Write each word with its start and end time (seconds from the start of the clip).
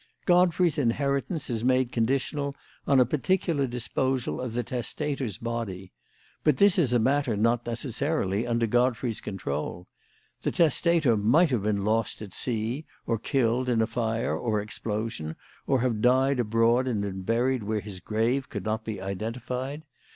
Godfrey's 0.25 0.79
inheritance 0.79 1.47
is 1.47 1.63
made 1.63 1.91
conditional 1.91 2.55
on 2.87 2.99
a 2.99 3.05
particular 3.05 3.67
disposal 3.67 4.41
of 4.41 4.53
the 4.53 4.63
testator's 4.63 5.37
body. 5.37 5.91
But 6.43 6.57
this 6.57 6.79
is 6.79 6.91
a 6.91 6.97
matter 6.97 7.37
not 7.37 7.67
necessarily 7.67 8.47
under 8.47 8.65
Godfrey's 8.65 9.21
control. 9.21 9.87
The 10.41 10.49
testator 10.51 11.15
might 11.15 11.51
have 11.51 11.61
been 11.61 11.85
lost 11.85 12.19
at 12.23 12.33
sea, 12.33 12.87
or 13.05 13.19
killed 13.19 13.69
in 13.69 13.79
a 13.79 13.85
fire 13.85 14.35
or 14.35 14.59
explosion, 14.59 15.35
or 15.67 15.81
have 15.81 16.01
died 16.01 16.39
abroad 16.39 16.87
and 16.87 17.01
been 17.03 17.21
buried 17.21 17.61
where 17.61 17.79
his 17.81 17.99
grave 17.99 18.49
could 18.49 18.63
not 18.63 18.83
be 18.83 18.99
identified. 18.99 19.83